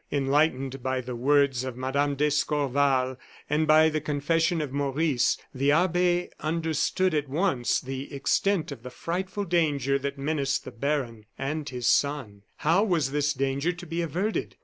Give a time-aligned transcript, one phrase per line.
[0.11, 2.15] Enlightened by the words of Mme.
[2.15, 3.17] d'Escorval
[3.47, 8.89] and by the confession of Maurice, the abbe understood at once the extent of the
[8.89, 12.41] frightful danger that menaced the baron and his son.
[12.65, 14.55] How was this danger to be averted?